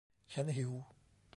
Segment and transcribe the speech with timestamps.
[0.33, 0.71] "ฉันหิว!"